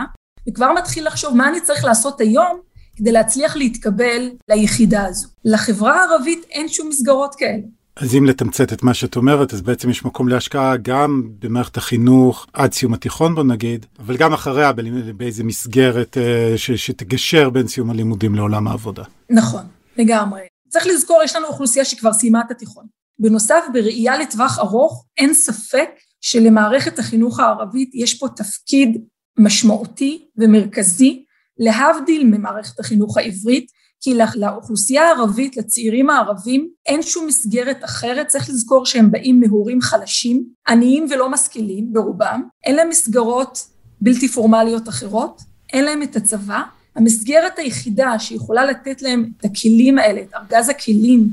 [0.48, 2.60] וכבר מתחיל לחשוב מה אני צריך לעשות היום
[2.96, 5.28] כדי להצליח להתקבל ליחידה הזו.
[5.44, 7.62] לחברה הערבית אין שום מסגרות כאלה.
[8.00, 12.46] אז אם לתמצת את מה שאת אומרת, אז בעצם יש מקום להשקעה גם במערכת החינוך
[12.52, 14.72] עד סיום התיכון בוא נגיד, אבל גם אחריה
[15.16, 19.02] באיזה מסגרת אה, ש, שתגשר בין סיום הלימודים לעולם העבודה.
[19.30, 19.62] נכון.
[19.96, 20.40] לגמרי.
[20.68, 22.86] צריך לזכור, יש לנו אוכלוסייה שכבר סיימה את התיכון.
[23.18, 25.88] בנוסף, בראייה לטווח ארוך, אין ספק
[26.20, 29.02] שלמערכת החינוך הערבית יש פה תפקיד
[29.38, 31.24] משמעותי ומרכזי,
[31.58, 33.66] להבדיל ממערכת החינוך העברית,
[34.00, 40.44] כי לאוכלוסייה הערבית, לצעירים הערבים, אין שום מסגרת אחרת, צריך לזכור שהם באים מהורים חלשים,
[40.68, 43.66] עניים ולא משכילים ברובם, אין להם מסגרות
[44.00, 46.62] בלתי פורמליות אחרות, אין להם את הצבא,
[46.96, 51.30] המסגרת היחידה שיכולה לתת להם את הכלים האלה, את ארגז הכלים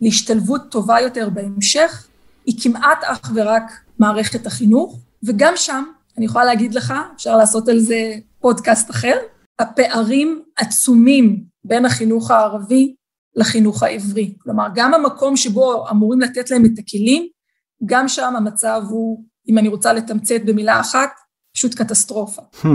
[0.00, 2.06] להשתלבות טובה יותר בהמשך,
[2.46, 5.84] היא כמעט אך ורק מערכת החינוך, וגם שם,
[6.16, 9.16] אני יכולה להגיד לך, אפשר לעשות על זה פודקאסט אחר,
[9.58, 12.94] הפערים עצומים בין החינוך הערבי
[13.36, 14.34] לחינוך העברי.
[14.38, 17.26] כלומר, גם המקום שבו אמורים לתת להם את הכלים,
[17.86, 21.10] גם שם המצב הוא, אם אני רוצה לתמצת במילה אחת,
[21.54, 22.42] פשוט קטסטרופה.
[22.62, 22.66] Hmm.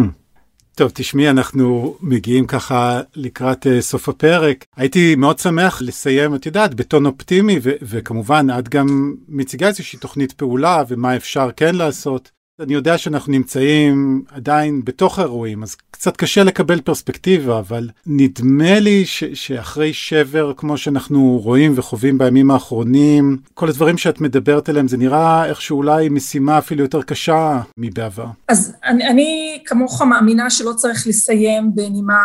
[0.76, 4.66] טוב, תשמעי, אנחנו מגיעים ככה לקראת uh, סוף הפרק.
[4.76, 10.32] הייתי מאוד שמח לסיים, את יודעת, בטון אופטימי, ו- וכמובן, את גם מציגה איזושהי תוכנית
[10.32, 12.32] פעולה ומה אפשר כן לעשות.
[12.62, 19.06] אני יודע שאנחנו נמצאים עדיין בתוך האירועים, אז קצת קשה לקבל פרספקטיבה, אבל נדמה לי
[19.06, 24.98] ש- שאחרי שבר כמו שאנחנו רואים וחווים בימים האחרונים, כל הדברים שאת מדברת עליהם, זה
[24.98, 28.28] נראה איכשהו אולי משימה אפילו יותר קשה מבעבר.
[28.48, 32.22] אז אני, אני כמוך מאמינה שלא צריך לסיים בנימה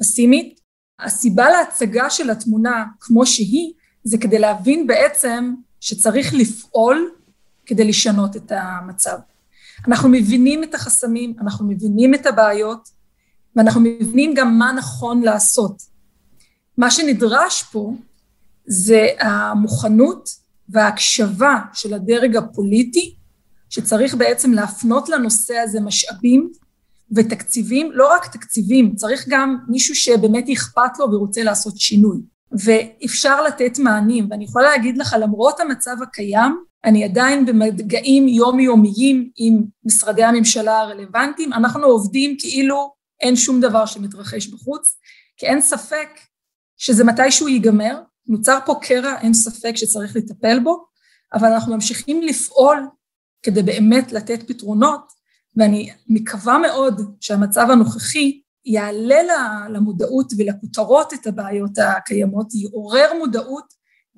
[0.00, 0.60] פסימית.
[1.00, 3.72] הסיבה להצגה של התמונה כמו שהיא,
[4.04, 7.10] זה כדי להבין בעצם שצריך לפעול
[7.66, 9.16] כדי לשנות את המצב.
[9.88, 12.88] אנחנו מבינים את החסמים, אנחנו מבינים את הבעיות,
[13.56, 15.82] ואנחנו מבינים גם מה נכון לעשות.
[16.78, 17.94] מה שנדרש פה
[18.66, 20.28] זה המוכנות
[20.68, 23.14] וההקשבה של הדרג הפוליטי,
[23.70, 26.50] שצריך בעצם להפנות לנושא הזה משאבים
[27.16, 32.18] ותקציבים, לא רק תקציבים, צריך גם מישהו שבאמת אכפת לו ורוצה לעשות שינוי.
[32.52, 36.56] ואפשר לתת מענים, ואני יכולה להגיד לך, למרות המצב הקיים,
[36.86, 44.46] אני עדיין במגעים יומיומיים עם משרדי הממשלה הרלוונטיים, אנחנו עובדים כאילו אין שום דבר שמתרחש
[44.46, 44.96] בחוץ,
[45.36, 46.08] כי אין ספק
[46.76, 50.84] שזה מתישהו ייגמר, נוצר פה קרע, אין ספק שצריך לטפל בו,
[51.34, 52.88] אבל אנחנו ממשיכים לפעול
[53.42, 55.12] כדי באמת לתת פתרונות,
[55.56, 59.22] ואני מקווה מאוד שהמצב הנוכחי יעלה
[59.70, 63.64] למודעות ולכותרות את הבעיות הקיימות, יעורר מודעות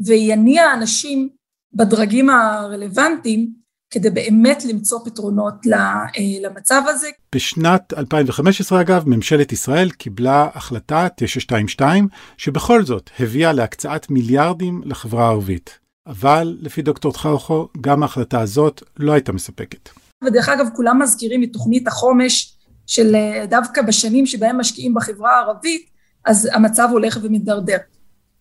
[0.07, 1.38] ויניע אנשים
[1.73, 3.53] בדרגים הרלוונטיים
[3.91, 7.09] כדי באמת למצוא פתרונות אה, למצב הזה.
[7.35, 15.79] בשנת 2015 אגב, ממשלת ישראל קיבלה החלטה 922, שבכל זאת הביאה להקצאת מיליארדים לחברה הערבית.
[16.07, 19.89] אבל לפי דוקטור תחרחו, גם ההחלטה הזאת לא הייתה מספקת.
[20.25, 25.91] ודרך אגב, כולם מזכירים את תוכנית החומש של אה, דווקא בשנים שבהם משקיעים בחברה הערבית,
[26.25, 27.77] אז המצב הולך ומתדרדר.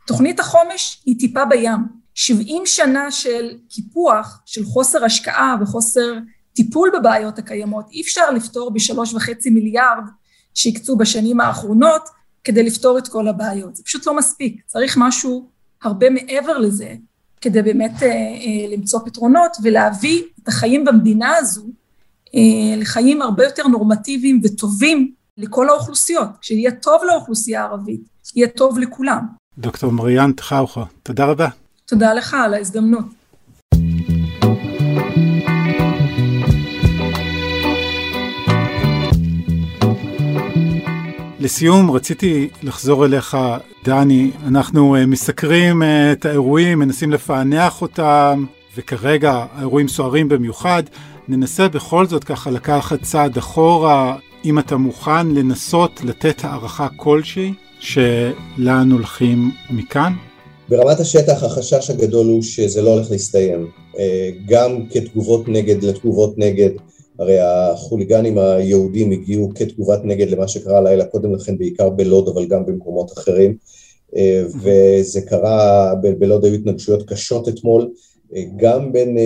[0.07, 1.96] תוכנית החומש היא טיפה בים.
[2.17, 6.13] 70 שנה של קיפוח, של חוסר השקעה וחוסר
[6.53, 10.03] טיפול בבעיות הקיימות, אי אפשר לפתור בשלוש וחצי מיליארד
[10.53, 12.09] שהקצו בשנים האחרונות
[12.43, 13.75] כדי לפתור את כל הבעיות.
[13.75, 15.49] זה פשוט לא מספיק, צריך משהו
[15.83, 16.95] הרבה מעבר לזה
[17.41, 21.65] כדי באמת אה, אה, למצוא פתרונות ולהביא את החיים במדינה הזו
[22.35, 26.29] אה, לחיים הרבה יותר נורמטיביים וטובים לכל האוכלוסיות.
[26.41, 28.01] כשיהיה טוב לאוכלוסייה הערבית,
[28.35, 29.27] יהיה טוב לכולם.
[29.57, 31.66] דוקטור מריאן תחאוחה, תודה רבה.
[31.89, 33.05] תודה לך על ההזדמנות.
[41.39, 43.37] לסיום, רציתי לחזור אליך,
[43.83, 44.31] דני.
[44.47, 48.45] אנחנו אה, מסקרים אה, את האירועים, מנסים לפענח אותם,
[48.77, 50.83] וכרגע האירועים סוערים במיוחד.
[51.27, 58.91] ננסה בכל זאת ככה לקחת צעד אחורה, אם אתה מוכן לנסות לתת הערכה כלשהי, שלאן
[58.91, 60.13] הולכים מכאן?
[60.69, 63.67] ברמת השטח החשש הגדול הוא שזה לא הולך להסתיים.
[63.99, 66.69] אה, גם כתגובות נגד לתגובות נגד,
[67.19, 72.65] הרי החוליגנים היהודים הגיעו כתגובת נגד למה שקרה לילה קודם לכן, בעיקר בלוד, אבל גם
[72.65, 73.55] במקומות אחרים.
[74.15, 77.89] אה, וזה קרה, בלוד היו התנגשויות קשות אתמול,
[78.35, 79.17] אה, גם בין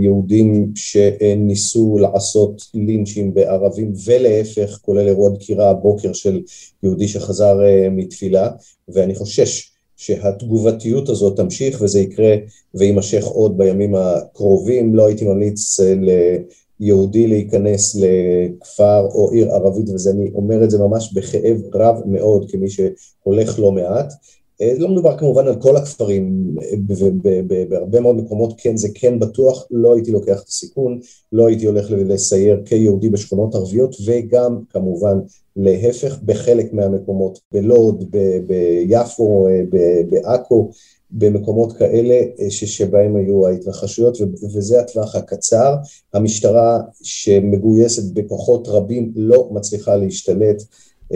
[0.00, 6.40] יהודים שניסו לעשות לינצ'ים בערבים ולהפך, כולל אירוע דקירה הבוקר של
[6.82, 7.58] יהודי שחזר
[7.90, 8.50] מתפילה,
[8.88, 12.36] ואני חושש שהתגובתיות הזאת תמשיך וזה יקרה
[12.74, 14.94] ויימשך עוד בימים הקרובים.
[14.94, 15.94] לא הייתי ממליץ אה,
[16.80, 22.66] ליהודי להיכנס לכפר או עיר ערבית, ואני אומר את זה ממש בכאב רב מאוד כמי
[22.70, 24.12] שהולך לא מעט.
[24.60, 26.54] אה, לא מדובר כמובן על כל הכפרים,
[27.68, 31.00] בהרבה מאוד מקומות כן זה כן בטוח, לא הייתי לוקח את הסיכון,
[31.32, 35.18] לא הייתי הולך לסייר כיהודי בשכונות ערביות וגם כמובן
[35.56, 38.04] להפך בחלק מהמקומות, בלוד,
[38.46, 39.62] ביפו, אה,
[40.10, 40.70] בעכו,
[41.10, 44.18] במקומות כאלה אה, שבהם היו ההתרחשויות
[44.54, 45.74] וזה הטווח הקצר.
[46.14, 50.62] המשטרה שמגויסת בכוחות רבים לא מצליחה להשתלט,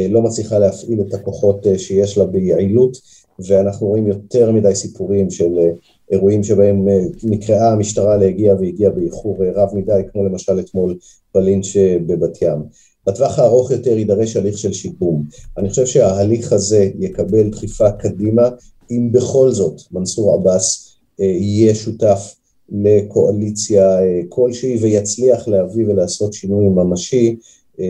[0.08, 2.96] לא מצליחה להפעיל את הכוחות שיש לה ביעילות
[3.38, 5.70] ואנחנו רואים יותר מדי סיפורים של אה,
[6.10, 10.98] אירועים שבהם אה, נקראה המשטרה להגיע והגיעה באיחור אה, רב מדי, כמו למשל אתמול
[11.34, 12.62] בלינץ' בבת ים.
[13.06, 15.24] בטווח הארוך יותר יידרש הליך של שיקום.
[15.58, 18.48] אני חושב שההליך הזה יקבל דחיפה קדימה,
[18.90, 22.34] אם בכל זאת מנסור עבאס יהיה שותף
[22.68, 27.36] לקואליציה כלשהי ויצליח להביא ולעשות שינוי ממשי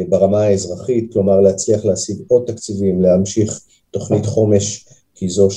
[0.09, 4.87] ברמה האזרחית, כלומר להצליח להשיג עוד תקציבים, להמשיך תוכנית חומש
[5.23, 5.49] כי זו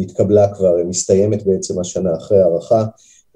[0.00, 2.84] שהתקבלה כבר, מסתיימת בעצם השנה אחרי הערכה,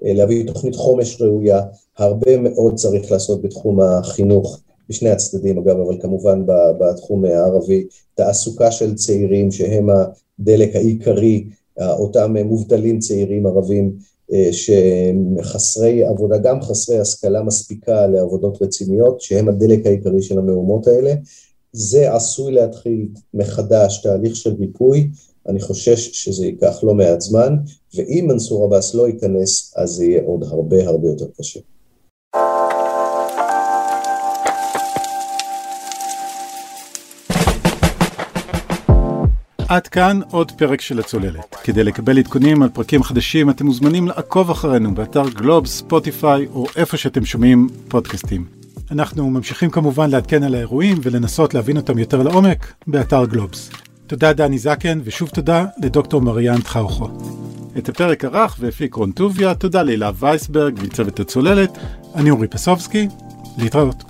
[0.01, 1.61] להביא תוכנית חומש ראויה,
[1.97, 4.59] הרבה מאוד צריך לעשות בתחום החינוך,
[4.89, 6.43] בשני הצדדים אגב, אבל כמובן
[6.79, 11.47] בתחום הערבי, תעסוקה של צעירים שהם הדלק העיקרי,
[11.79, 13.93] אותם מובטלים צעירים ערבים
[14.33, 20.87] אה, שהם חסרי עבודה, גם חסרי השכלה מספיקה לעבודות רציניות, שהם הדלק העיקרי של המהומות
[20.87, 21.13] האלה,
[21.71, 25.09] זה עשוי להתחיל מחדש תהליך של ריפוי,
[25.47, 27.55] אני חושש שזה ייקח לא מעט זמן,
[27.95, 31.59] ואם מנסור עבאס לא ייכנס, אז זה יהיה עוד הרבה הרבה יותר קשה.
[39.69, 41.55] עד כאן עוד פרק של הצוללת.
[41.63, 46.97] כדי לקבל עדכונים על פרקים חדשים, אתם מוזמנים לעקוב אחרינו באתר גלובס, ספוטיפיי או איפה
[46.97, 48.66] שאתם שומעים פודקאסטים.
[48.91, 53.69] אנחנו ממשיכים כמובן לעדכן על האירועים ולנסות להבין אותם יותר לעומק באתר גלובס.
[54.07, 57.09] תודה דני זקן, ושוב תודה לדוקטור מריאן טחאוכו.
[57.77, 61.77] את הפרק ערך והפיק רון טוביה, תודה להילה וייסברג מצוות הצוללת,
[62.15, 63.07] אני אורי פסובסקי,
[63.57, 64.03] להתראות.